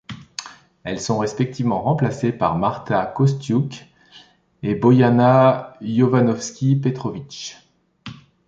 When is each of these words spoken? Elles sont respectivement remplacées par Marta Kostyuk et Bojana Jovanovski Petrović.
Elles 0.83 0.99
sont 0.99 1.19
respectivement 1.19 1.83
remplacées 1.83 2.31
par 2.31 2.57
Marta 2.57 3.05
Kostyuk 3.05 3.85
et 4.63 4.73
Bojana 4.73 5.77
Jovanovski 5.79 6.75
Petrović. 6.75 7.57